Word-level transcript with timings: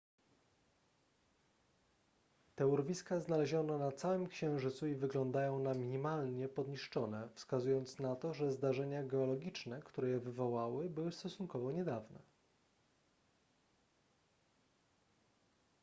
te 2.55 2.67
urwiska 2.67 3.19
znaleziono 3.19 3.77
na 3.77 3.91
całym 3.91 4.27
księżycu 4.27 4.87
i 4.87 4.95
wyglądają 4.95 5.59
na 5.59 5.73
minimalnie 5.73 6.49
podniszczone 6.49 7.29
wskazując 7.35 7.99
na 7.99 8.15
to 8.15 8.33
że 8.33 8.51
zdarzenia 8.51 9.03
geologiczne 9.03 9.81
które 9.81 10.09
je 10.09 10.19
wywołały 10.19 10.89
były 10.89 11.11
stosunkowo 11.11 11.71
niedawne 11.71 12.19